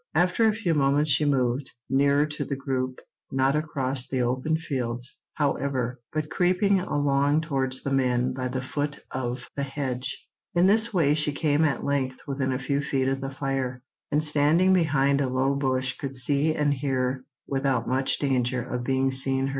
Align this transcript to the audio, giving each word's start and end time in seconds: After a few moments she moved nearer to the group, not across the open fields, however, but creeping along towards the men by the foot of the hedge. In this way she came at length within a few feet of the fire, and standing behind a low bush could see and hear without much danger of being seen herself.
After 0.15 0.47
a 0.47 0.55
few 0.55 0.73
moments 0.73 1.11
she 1.11 1.25
moved 1.25 1.69
nearer 1.87 2.25
to 2.25 2.43
the 2.43 2.55
group, 2.55 2.99
not 3.31 3.55
across 3.55 4.07
the 4.07 4.19
open 4.21 4.57
fields, 4.57 5.19
however, 5.35 6.01
but 6.11 6.31
creeping 6.31 6.79
along 6.79 7.41
towards 7.41 7.83
the 7.83 7.91
men 7.93 8.33
by 8.33 8.47
the 8.47 8.63
foot 8.63 9.01
of 9.11 9.47
the 9.55 9.61
hedge. 9.61 10.27
In 10.55 10.65
this 10.65 10.91
way 10.91 11.13
she 11.13 11.31
came 11.31 11.63
at 11.63 11.83
length 11.83 12.17
within 12.25 12.51
a 12.51 12.57
few 12.57 12.81
feet 12.81 13.07
of 13.09 13.21
the 13.21 13.29
fire, 13.35 13.83
and 14.11 14.23
standing 14.23 14.73
behind 14.73 15.21
a 15.21 15.29
low 15.29 15.53
bush 15.53 15.95
could 15.95 16.15
see 16.15 16.55
and 16.55 16.73
hear 16.73 17.23
without 17.45 17.87
much 17.87 18.17
danger 18.17 18.63
of 18.63 18.83
being 18.83 19.11
seen 19.11 19.41
herself. 19.43 19.49